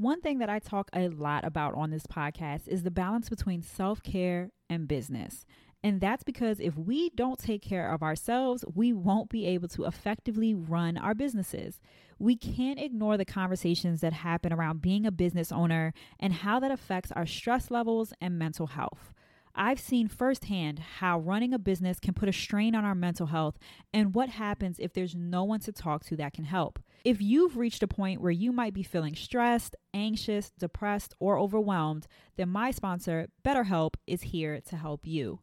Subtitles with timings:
[0.00, 3.60] One thing that I talk a lot about on this podcast is the balance between
[3.60, 5.44] self care and business.
[5.84, 9.84] And that's because if we don't take care of ourselves, we won't be able to
[9.84, 11.82] effectively run our businesses.
[12.18, 16.70] We can't ignore the conversations that happen around being a business owner and how that
[16.70, 19.12] affects our stress levels and mental health.
[19.54, 23.58] I've seen firsthand how running a business can put a strain on our mental health
[23.92, 26.78] and what happens if there's no one to talk to that can help.
[27.04, 32.06] If you've reached a point where you might be feeling stressed, anxious, depressed, or overwhelmed,
[32.36, 35.40] then my sponsor, BetterHelp, is here to help you.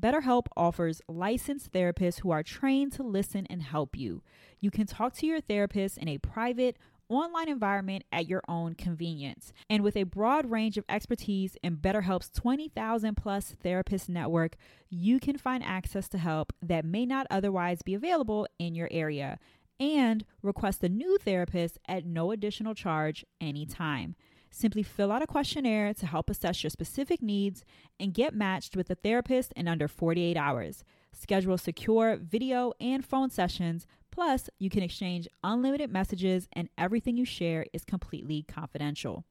[0.00, 4.22] BetterHelp offers licensed therapists who are trained to listen and help you.
[4.60, 6.78] You can talk to your therapist in a private,
[7.08, 9.52] online environment at your own convenience.
[9.70, 14.56] And with a broad range of expertise in BetterHelp's 20,000 plus therapist network,
[14.90, 19.38] you can find access to help that may not otherwise be available in your area
[19.78, 24.14] and request a new therapist at no additional charge anytime.
[24.50, 27.64] Simply fill out a questionnaire to help assess your specific needs
[28.00, 30.82] and get matched with a therapist in under 48 hours.
[31.12, 33.86] Schedule secure video and phone sessions.
[34.10, 39.24] Plus, you can exchange unlimited messages, and everything you share is completely confidential.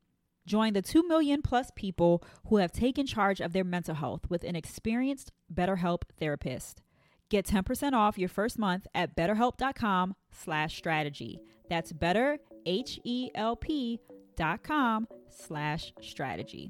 [0.46, 4.44] Join the 2 million plus people who have taken charge of their mental health with
[4.44, 6.82] an experienced BetterHelp therapist.
[7.30, 11.40] Get 10% off your first month at betterhelp.com slash strategy.
[11.70, 14.00] That's better, H-E-L-P
[14.38, 16.70] dot com slash strategy.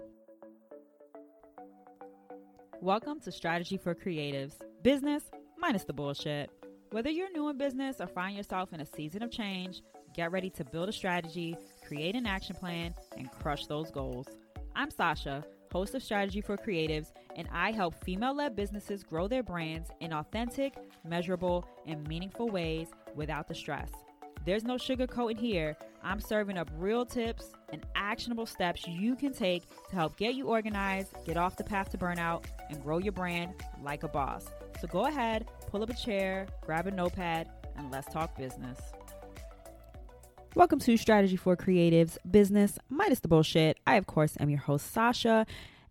[2.81, 5.23] Welcome to Strategy for Creatives, business
[5.57, 6.49] minus the bullshit.
[6.91, 9.81] Whether you're new in business or find yourself in a season of change,
[10.13, 14.27] get ready to build a strategy, create an action plan, and crush those goals.
[14.75, 19.43] I'm Sasha, host of Strategy for Creatives, and I help female led businesses grow their
[19.43, 20.75] brands in authentic,
[21.07, 23.89] measurable, and meaningful ways without the stress.
[24.45, 25.75] There's no sugarcoating here.
[26.03, 30.47] I'm serving up real tips and actionable steps you can take to help get you
[30.47, 34.45] organized, get off the path to burnout, and grow your brand like a boss.
[34.79, 38.79] So go ahead, pull up a chair, grab a notepad, and let's talk business.
[40.55, 43.77] Welcome to Strategy for Creatives Business minus the bullshit.
[43.85, 45.45] I, of course, am your host, Sasha,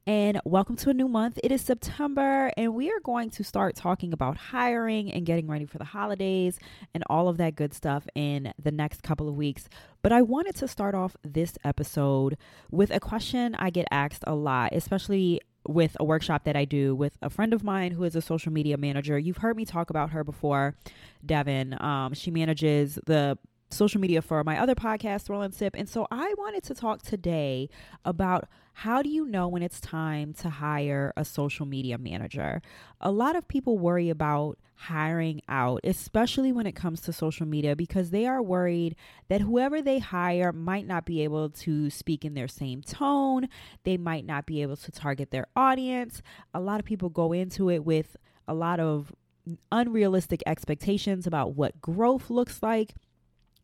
[0.07, 1.39] and welcome to a new month.
[1.45, 5.67] It is September, and we are going to start talking about hiring and getting ready
[5.67, 6.59] for the holidays
[6.95, 9.69] and all of that good stuff in the next couple of weeks.
[10.01, 12.39] But I wanted to start off this episode
[12.71, 16.95] with a question I get asked a lot, especially with a workshop that I do
[16.95, 19.19] with a friend of mine who is a social media manager.
[19.19, 20.75] You've heard me talk about her before,
[21.25, 21.77] Devin.
[21.83, 23.37] Um, she manages the
[23.75, 25.75] social media for my other podcast, Roll and Sip.
[25.77, 27.69] And so I wanted to talk today
[28.05, 28.49] about
[28.79, 32.61] how do you know when it's time to hire a social media manager?
[33.01, 37.77] A lot of people worry about hiring out, especially when it comes to social media,
[37.77, 38.97] because they are worried
[39.29, 43.49] that whoever they hire might not be able to speak in their same tone.
[43.85, 46.21] They might not be able to target their audience.
[46.53, 48.17] A lot of people go into it with
[48.49, 49.13] a lot of
[49.71, 52.95] unrealistic expectations about what growth looks like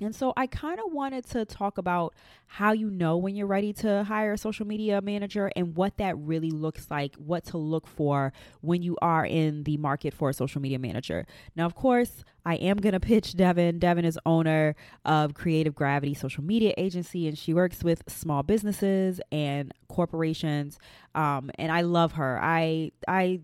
[0.00, 2.14] and so I kind of wanted to talk about
[2.46, 6.16] how you know when you're ready to hire a social media manager and what that
[6.18, 10.34] really looks like, what to look for when you are in the market for a
[10.34, 11.26] social media manager.
[11.54, 13.78] Now, of course, I am going to pitch Devin.
[13.78, 14.74] Devin is owner
[15.04, 20.78] of Creative Gravity Social Media Agency, and she works with small businesses and corporations.
[21.14, 22.40] Um, and I love her.
[22.42, 23.40] I, I,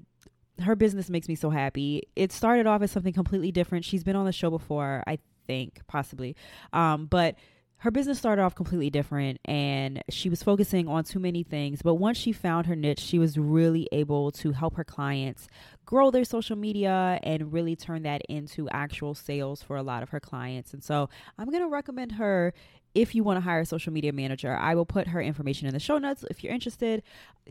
[0.61, 2.09] her business makes me so happy.
[2.17, 3.84] It started off as something completely different.
[3.84, 5.05] She's been on the show before.
[5.06, 6.37] I think, possibly.
[6.73, 7.37] Um, but
[7.79, 11.83] her business started off completely different and she was focusing on too many things.
[11.83, 15.47] But once she found her niche, she was really able to help her clients
[15.85, 20.09] grow their social media and really turn that into actual sales for a lot of
[20.09, 20.73] her clients.
[20.73, 22.55] And so I'm going to recommend her
[22.95, 24.56] if you want to hire a social media manager.
[24.56, 27.03] I will put her information in the show notes if you're interested.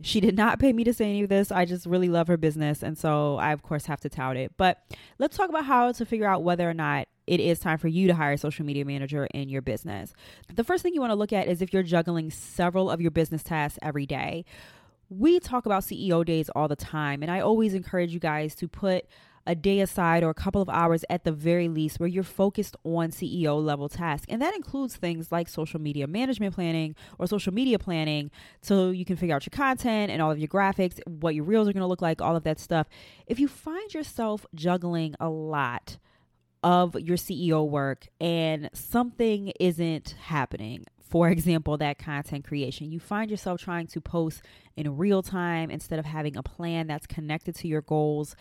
[0.02, 1.52] She did not pay me to say any of this.
[1.52, 2.82] I just really love her business.
[2.82, 4.54] And so I, of course, have to tout it.
[4.58, 4.82] But
[5.20, 8.08] let's talk about how to figure out whether or not it is time for you
[8.08, 10.14] to hire a social media manager in your business.
[10.54, 13.12] The first thing you want to look at is if you're juggling several of your
[13.12, 14.46] business tasks every day.
[15.10, 18.68] We talk about CEO days all the time, and I always encourage you guys to
[18.68, 19.06] put
[19.48, 22.76] a day aside or a couple of hours at the very least where you're focused
[22.84, 24.26] on CEO level tasks.
[24.30, 28.32] And that includes things like social media management planning or social media planning
[28.62, 31.68] so you can figure out your content and all of your graphics, what your reels
[31.68, 32.88] are going to look like, all of that stuff.
[33.28, 35.98] If you find yourself juggling a lot,
[36.66, 40.84] of your CEO work and something isn't happening.
[41.00, 42.92] For example, that content creation.
[42.92, 44.42] You find yourself trying to post
[44.76, 48.36] in real time instead of having a plan that's connected to your goals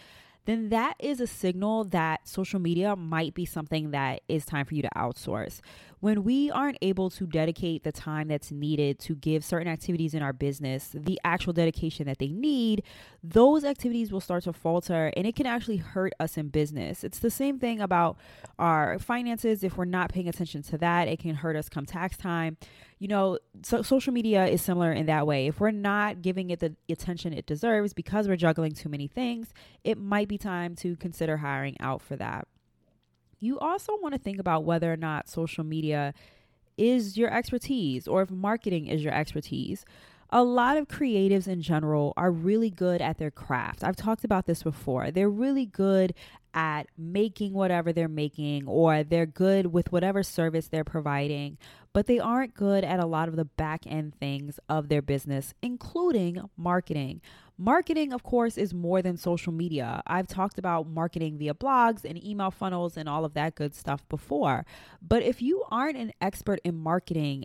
[0.45, 4.75] then that is a signal that social media might be something that is time for
[4.75, 5.61] you to outsource.
[6.01, 10.23] when we aren't able to dedicate the time that's needed to give certain activities in
[10.23, 12.83] our business the actual dedication that they need,
[13.23, 17.05] those activities will start to falter and it can actually hurt us in business.
[17.05, 18.19] It's the same thing about
[18.59, 19.65] our finances.
[19.65, 22.59] If we're not paying attention to that, it can hurt us come tax time.
[23.05, 25.47] You know, so social media is similar in that way.
[25.47, 29.53] If we're not giving it the attention it deserves because we're juggling too many things,
[29.85, 32.49] it might be time to consider hiring out for that
[33.45, 36.15] you also want to think about whether or not social media
[36.77, 39.85] is your expertise or if marketing is your expertise.
[40.37, 43.85] A lot of creatives in general are really good at their craft.
[43.85, 45.13] I've talked about this before.
[45.13, 46.13] They're really good
[46.53, 51.57] at making whatever they're making or they're good with whatever service they're providing,
[51.93, 55.55] but they aren't good at a lot of the back end things of their business,
[55.63, 57.21] including marketing.
[57.57, 60.03] Marketing, of course, is more than social media.
[60.05, 64.03] I've talked about marketing via blogs and email funnels and all of that good stuff
[64.09, 64.67] before.
[65.01, 67.45] But if you aren't an expert in marketing,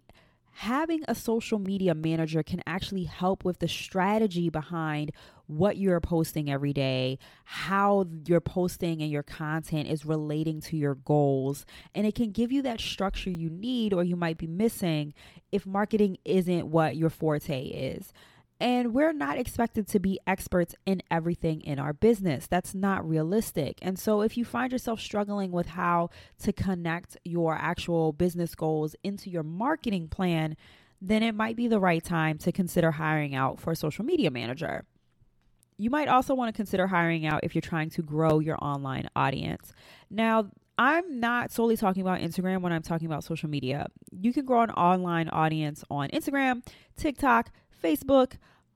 [0.52, 5.12] having a social media manager can actually help with the strategy behind
[5.48, 10.96] what you're posting every day, how your posting and your content is relating to your
[10.96, 11.66] goals.
[11.96, 15.14] And it can give you that structure you need or you might be missing
[15.52, 18.14] if marketing isn't what your forte is.
[18.62, 22.46] And we're not expected to be experts in everything in our business.
[22.46, 23.80] That's not realistic.
[23.82, 26.10] And so, if you find yourself struggling with how
[26.40, 30.58] to connect your actual business goals into your marketing plan,
[31.02, 34.30] then it might be the right time to consider hiring out for a social media
[34.30, 34.86] manager.
[35.78, 39.08] You might also want to consider hiring out if you're trying to grow your online
[39.16, 39.72] audience.
[40.10, 43.88] Now, I'm not solely talking about Instagram when I'm talking about social media.
[44.12, 46.66] You can grow an online audience on Instagram,
[46.98, 47.52] TikTok,
[47.82, 48.34] Facebook,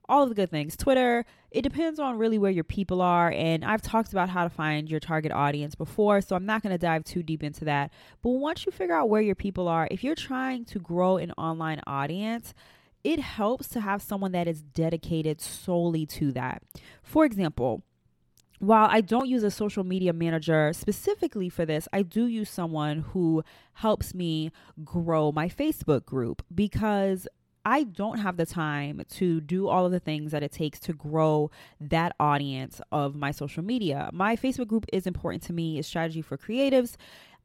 [0.08, 0.76] all of the good things.
[0.76, 3.30] Twitter, it depends on really where your people are.
[3.30, 6.72] And I've talked about how to find your target audience before, so I'm not going
[6.72, 7.92] to dive too deep into that.
[8.22, 11.32] But once you figure out where your people are, if you're trying to grow an
[11.32, 12.54] online audience,
[13.02, 16.62] it helps to have someone that is dedicated solely to that.
[17.02, 17.82] For example,
[18.58, 23.00] while I don't use a social media manager specifically for this, I do use someone
[23.10, 23.42] who
[23.74, 24.52] helps me
[24.84, 27.28] grow my Facebook group because
[27.64, 30.92] I don't have the time to do all of the things that it takes to
[30.92, 31.50] grow
[31.80, 34.10] that audience of my social media.
[34.12, 36.96] My Facebook group is important to me, is strategy for creatives.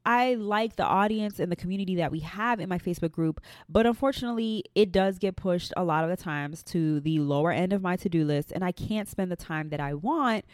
[0.04, 3.86] I like the audience and the community that we have in my Facebook group, but
[3.86, 7.82] unfortunately, it does get pushed a lot of the times to the lower end of
[7.82, 10.44] my to do list, and I can't spend the time that I want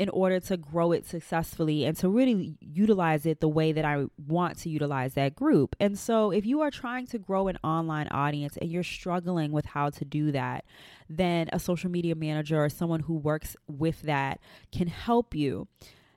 [0.00, 4.06] in order to grow it successfully and to really utilize it the way that I
[4.26, 5.76] want to utilize that group.
[5.78, 9.66] And so, if you are trying to grow an online audience and you're struggling with
[9.66, 10.64] how to do that,
[11.10, 14.40] then a social media manager or someone who works with that
[14.72, 15.68] can help you.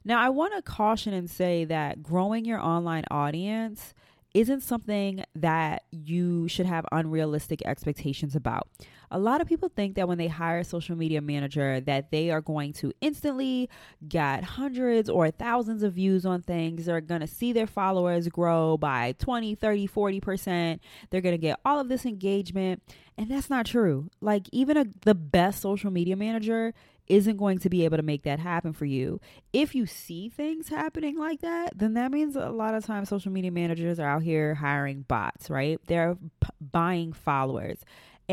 [0.06, 3.94] Now, I want to caution and say that growing your online audience
[4.34, 8.70] isn't something that you should have unrealistic expectations about.
[9.14, 12.32] A lot of people think that when they hire a social media manager that they
[12.32, 13.70] are going to instantly
[14.08, 16.86] get hundreds or thousands of views on things.
[16.86, 20.80] They're going to see their followers grow by 20, 30, 40%.
[21.10, 22.82] They're going to get all of this engagement.
[23.18, 24.10] And that's not true.
[24.20, 26.74] Like even a, the best social media manager
[27.08, 29.20] isn't going to be able to make that happen for you.
[29.52, 33.32] If you see things happening like that, then that means a lot of times social
[33.32, 35.80] media managers are out here hiring bots, right?
[35.88, 37.80] They're p- buying followers.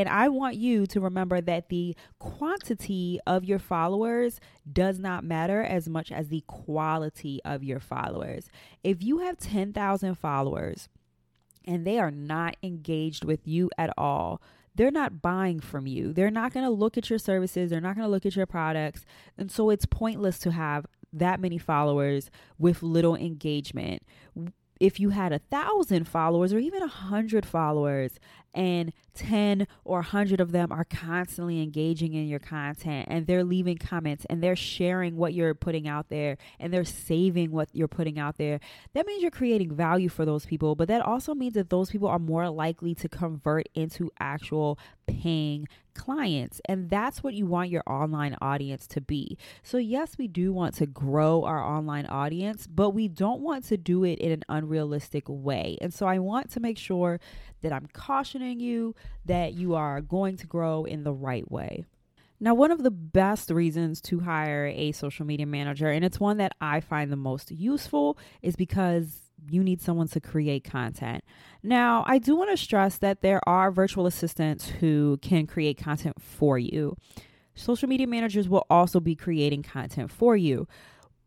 [0.00, 4.40] And I want you to remember that the quantity of your followers
[4.73, 8.49] does not matter as much as the quality of your followers.
[8.83, 10.88] If you have 10,000 followers
[11.66, 14.40] and they are not engaged with you at all,
[14.75, 16.14] they're not buying from you.
[16.14, 17.69] They're not going to look at your services.
[17.69, 19.04] They're not going to look at your products.
[19.37, 24.02] And so it's pointless to have that many followers with little engagement.
[24.80, 28.19] If you had a thousand followers or even a hundred followers
[28.54, 33.76] and 10 or 100 of them are constantly engaging in your content and they're leaving
[33.76, 38.19] comments and they're sharing what you're putting out there and they're saving what you're putting
[38.19, 38.61] out there,
[38.95, 40.75] that means you're creating value for those people.
[40.75, 45.66] But that also means that those people are more likely to convert into actual paying
[45.95, 46.61] clients.
[46.64, 49.37] And that's what you want your online audience to be.
[49.62, 53.76] So, yes, we do want to grow our online audience, but we don't want to
[53.76, 55.76] do it in an unrealistic way.
[55.80, 57.21] And so, I want to make sure
[57.62, 58.95] that I'm cautioning you
[59.26, 61.85] that you are going to grow in the right way.
[62.43, 66.38] Now, one of the best reasons to hire a social media manager, and it's one
[66.38, 71.23] that I find the most useful, is because you need someone to create content.
[71.62, 76.21] Now, I do want to stress that there are virtual assistants who can create content
[76.21, 76.97] for you.
[77.55, 80.67] Social media managers will also be creating content for you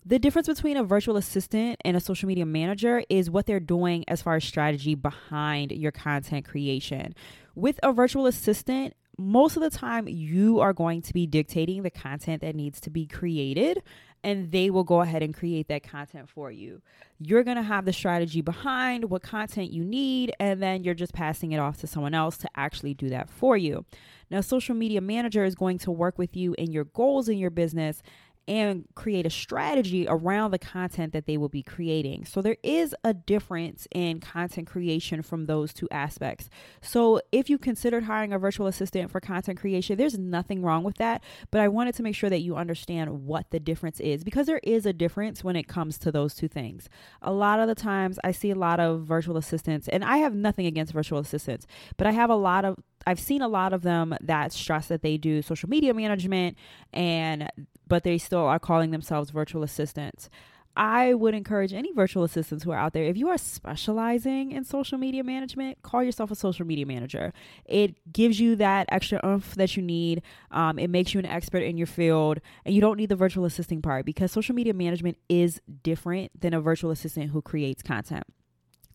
[0.06, 4.04] The difference between a virtual assistant and a social media manager is what they're doing
[4.10, 7.16] as far as strategy behind your content creation.
[7.56, 11.90] With a virtual assistant, most of the time you are going to be dictating the
[11.90, 13.82] content that needs to be created
[14.24, 16.82] and they will go ahead and create that content for you.
[17.20, 21.14] You're going to have the strategy behind what content you need, and then you're just
[21.14, 23.86] passing it off to someone else to actually do that for you.
[24.32, 27.50] Now, social media manager is going to work with you in your goals in your
[27.50, 28.02] business
[28.48, 32.26] and create a strategy around the content that they will be creating.
[32.26, 36.50] So there is a difference in content creation from those two aspects.
[36.82, 40.98] So if you considered hiring a virtual assistant for content creation, there's nothing wrong with
[40.98, 44.48] that, but I wanted to make sure that you understand what the difference is because
[44.48, 46.90] there is a difference when it comes to those two things.
[47.22, 50.34] A lot of the times I see a lot of virtual assistants and I have
[50.34, 51.66] nothing against virtual assistants,
[51.98, 55.02] but I have a lot of I've seen a lot of them that stress that
[55.02, 56.58] they do social media management
[56.94, 57.50] and
[57.88, 60.30] but they still are calling themselves virtual assistants.
[60.76, 64.64] I would encourage any virtual assistants who are out there, if you are specializing in
[64.64, 67.32] social media management, call yourself a social media manager.
[67.66, 70.24] It gives you that extra oomph that you need.
[70.50, 73.46] Um, it makes you an expert in your field, and you don't need the virtual
[73.46, 78.24] assisting part because social media management is different than a virtual assistant who creates content.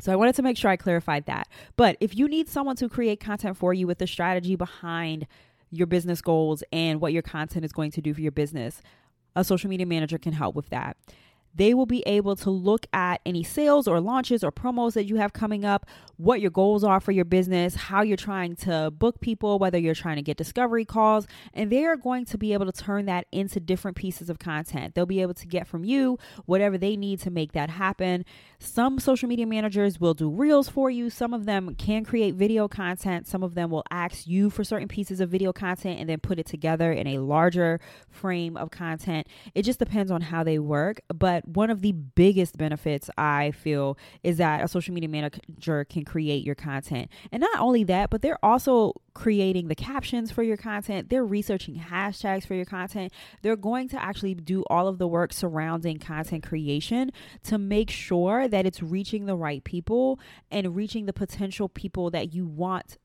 [0.01, 1.49] So I wanted to make sure I clarified that.
[1.77, 5.27] But if you need someone to create content for you with the strategy behind
[5.71, 8.81] your business goals and what your content is going to do for your business,
[9.35, 10.97] a social media manager can help with that.
[11.59, 15.17] They will be able to look at any sales or launches or promos that you
[15.17, 15.87] have coming up,
[16.17, 19.95] what your goals are for your business, how you're trying to book people, whether you're
[19.95, 23.27] trying to get discovery calls, and they are going to be able to turn that
[23.33, 24.95] into different pieces of content.
[24.95, 28.25] They'll be able to get from you whatever they need to make that happen.
[28.61, 32.69] Some social media managers will do reels for you, some of them can create video
[32.69, 36.21] content, some of them will ask you for certain pieces of video content and then
[36.21, 39.27] put it together in a larger frame of content.
[39.57, 43.97] It just depends on how they work, but one of the biggest benefits I feel
[44.23, 47.11] is that a social media manager can create your content.
[47.33, 51.09] And not only that, but they're also creating the captions for your content.
[51.09, 53.13] They're researching hashtags for your content.
[53.43, 57.11] They're going to actually do all of the work surrounding content creation
[57.45, 62.35] to make sure that it's reaching the right people and reaching the potential people that
[62.35, 62.99] you want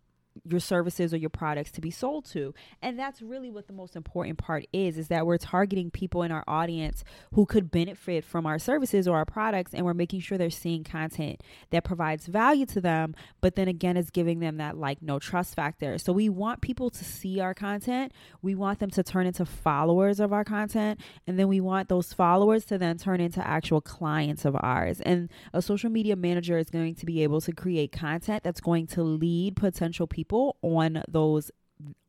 [0.46, 2.54] your services or your products to be sold to.
[2.82, 6.32] And that's really what the most important part is is that we're targeting people in
[6.32, 10.38] our audience who could benefit from our services or our products and we're making sure
[10.38, 14.78] they're seeing content that provides value to them but then again is giving them that
[14.78, 15.98] like know trust factor.
[15.98, 18.12] So we want people to see our content.
[18.42, 22.12] We want them to turn into followers of our content and then we want those
[22.12, 25.00] followers to then turn into actual clients of ours.
[25.02, 28.88] And a social media manager is going to be able to create content that's going
[28.88, 31.52] to lead potential people people on those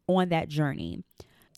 [0.08, 1.02] on that journey.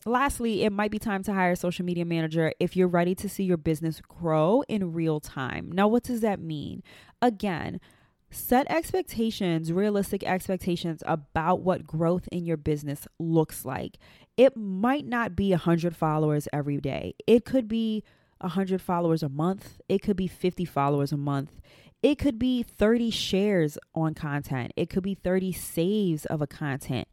[0.05, 3.27] Lastly, it might be time to hire a social media manager if you're ready to
[3.27, 5.69] see your business grow in real time.
[5.71, 6.81] Now, what does that mean?
[7.21, 7.81] Again,
[8.29, 13.97] set expectations, realistic expectations about what growth in your business looks like.
[14.37, 17.15] It might not be 100 followers every day.
[17.25, 18.03] It could be
[18.39, 19.81] 100 followers a month.
[19.89, 21.59] It could be 50 followers a month.
[22.03, 24.71] It could be 30 shares on content.
[24.75, 27.07] It could be 30 saves of a content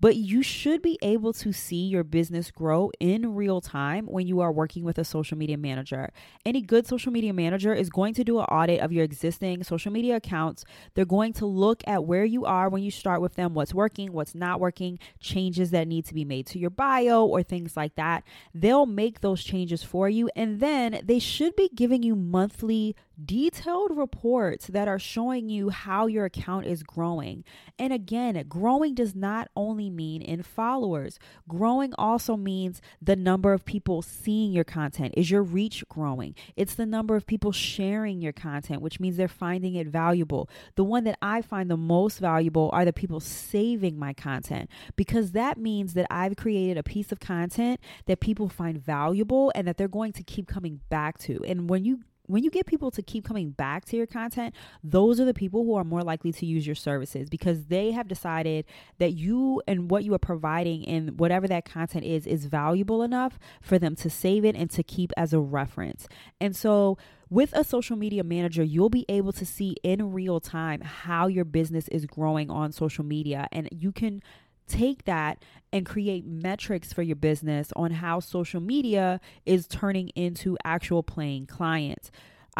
[0.00, 4.40] but you should be able to see your business grow in real time when you
[4.40, 6.10] are working with a social media manager.
[6.44, 9.92] Any good social media manager is going to do an audit of your existing social
[9.92, 10.64] media accounts.
[10.94, 14.12] They're going to look at where you are when you start with them, what's working,
[14.12, 17.94] what's not working, changes that need to be made to your bio or things like
[17.96, 18.24] that.
[18.54, 23.96] They'll make those changes for you, and then they should be giving you monthly detailed
[23.96, 27.44] reports that are showing you how your account is growing.
[27.78, 31.18] And again, growing does not only mean in followers.
[31.48, 35.14] Growing also means the number of people seeing your content.
[35.16, 36.34] Is your reach growing?
[36.56, 40.48] It's the number of people sharing your content, which means they're finding it valuable.
[40.76, 45.32] The one that I find the most valuable are the people saving my content because
[45.32, 49.76] that means that I've created a piece of content that people find valuable and that
[49.76, 51.44] they're going to keep coming back to.
[51.44, 55.20] And when you when you get people to keep coming back to your content, those
[55.20, 58.64] are the people who are more likely to use your services because they have decided
[58.98, 63.38] that you and what you are providing and whatever that content is is valuable enough
[63.60, 66.06] for them to save it and to keep as a reference.
[66.40, 70.80] And so with a social media manager, you'll be able to see in real time
[70.80, 74.22] how your business is growing on social media and you can
[74.66, 80.56] take that and create metrics for your business on how social media is turning into
[80.64, 82.10] actual paying clients.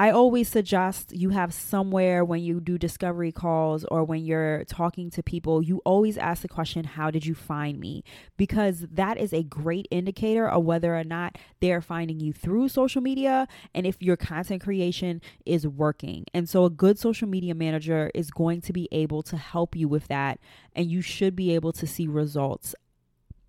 [0.00, 5.10] I always suggest you have somewhere when you do discovery calls or when you're talking
[5.10, 8.02] to people, you always ask the question, How did you find me?
[8.38, 13.02] Because that is a great indicator of whether or not they're finding you through social
[13.02, 16.24] media and if your content creation is working.
[16.32, 19.86] And so, a good social media manager is going to be able to help you
[19.86, 20.40] with that,
[20.74, 22.74] and you should be able to see results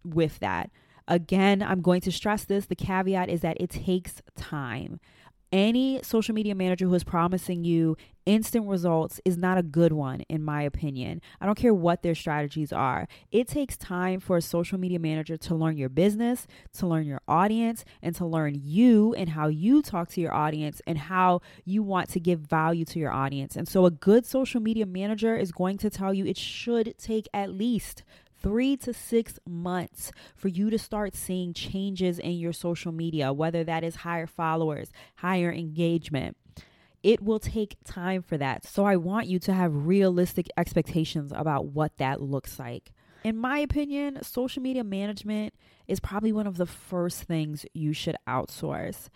[0.03, 0.70] with that.
[1.08, 5.00] Again, I'm going to stress this the caveat is that it takes time
[5.51, 10.22] any social media manager who is promising you instant results is not a good one,
[10.29, 11.22] in my opinion.
[11.39, 13.08] I don't care what their strategies are.
[13.31, 17.22] It takes time for a social media manager to learn your business, to learn your
[17.27, 21.84] audience, and to learn you and how you talk to your audience and how you
[21.84, 23.55] want to give value to your audience.
[23.55, 27.27] And so, a good social media manager is going to tell you it should take
[27.34, 28.03] at least
[28.41, 33.63] three to six months for you to start seeing changes in your social media, whether
[33.63, 36.38] that is higher followers, higher engagement.
[37.03, 38.65] It will take time for that.
[38.65, 42.91] So I want you to have realistic expectations about what that looks like.
[43.24, 45.53] In my opinion, social media management
[45.88, 49.10] is probably one of the first things you should outsource.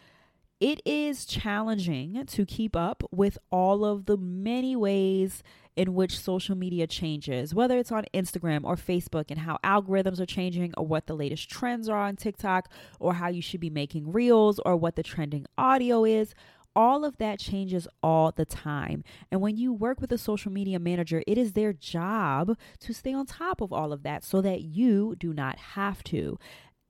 [0.61, 5.43] It is challenging to keep up with all of the many ways
[5.75, 10.25] in which social media changes, whether it's on Instagram or Facebook, and how algorithms are
[10.25, 12.71] changing, or what the latest trends are on TikTok,
[13.01, 16.33] or how you should be making reels, or what the trending audio is.
[16.73, 19.03] All of that changes all the time.
[19.31, 23.13] And when you work with a social media manager, it is their job to stay
[23.13, 26.37] on top of all of that so that you do not have to.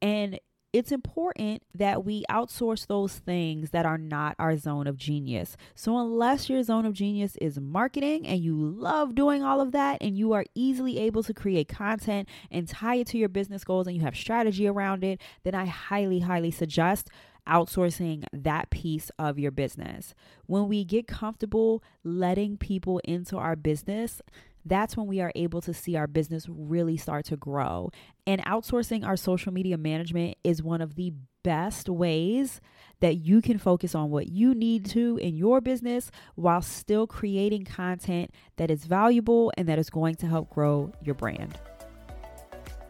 [0.01, 0.39] And
[0.75, 5.55] it's important that we outsource those things that are not our zone of genius.
[5.73, 9.99] So, unless your zone of genius is marketing and you love doing all of that
[10.01, 13.87] and you are easily able to create content and tie it to your business goals
[13.87, 17.09] and you have strategy around it, then I highly, highly suggest
[17.47, 20.13] outsourcing that piece of your business.
[20.45, 24.21] When we get comfortable letting people into our business,
[24.65, 27.91] that's when we are able to see our business really start to grow.
[28.25, 32.59] And outsourcing our social media management is one of the best ways
[33.01, 37.65] that you can focus on what you need to in your business while still creating
[37.65, 41.59] content that is valuable and that is going to help grow your brand.